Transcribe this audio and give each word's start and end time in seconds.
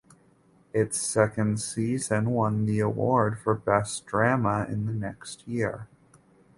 Its 0.73 0.99
second 0.99 1.61
season 1.61 2.31
won 2.31 2.65
the 2.65 2.79
award 2.79 3.37
for 3.37 3.53
best 3.53 4.07
drama 4.07 4.65
in 4.67 4.87
the 4.87 4.93
next 4.93 5.47
year. 5.47 5.87